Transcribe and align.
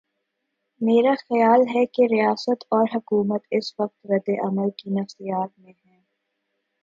میرا 0.81 1.13
خیال 1.19 1.61
ہے 1.75 1.85
کہ 1.85 2.01
ریاست 2.11 2.63
اور 2.69 2.85
حکومت 2.95 3.41
اس 3.51 3.73
وقت 3.79 4.05
رد 4.05 4.29
عمل 4.43 4.69
کی 4.77 4.89
نفسیات 4.89 5.59
میں 5.59 5.73
ہیں۔ 5.85 6.01